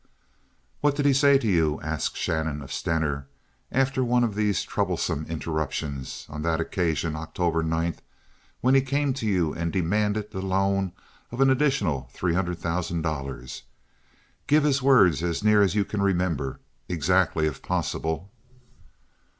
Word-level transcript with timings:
"What 0.79 0.95
did 0.95 1.05
he 1.05 1.13
say 1.13 1.37
to 1.37 1.47
you," 1.47 1.79
asked 1.83 2.17
Shannon 2.17 2.63
of 2.63 2.73
Stener, 2.73 3.27
after 3.71 4.03
one 4.03 4.23
of 4.23 4.33
these 4.33 4.63
troublesome 4.63 5.27
interruptions, 5.29 6.25
"on 6.27 6.41
that 6.41 6.59
occasion, 6.59 7.15
October 7.15 7.61
9th 7.61 7.83
last, 7.97 8.01
when 8.61 8.73
he 8.73 8.81
came 8.81 9.13
to 9.13 9.27
you 9.27 9.53
and 9.53 9.71
demanded 9.71 10.31
the 10.31 10.41
loan 10.41 10.93
of 11.31 11.39
an 11.39 11.51
additional 11.51 12.09
three 12.13 12.33
hundred 12.33 12.57
thousand 12.57 13.03
dollars? 13.03 13.61
Give 14.47 14.63
his 14.63 14.81
words 14.81 15.21
as 15.21 15.43
near 15.43 15.61
as 15.61 15.75
you 15.75 15.85
can 15.85 16.01
remember—exactly, 16.01 17.45
if 17.45 17.61
possible." 17.61 18.31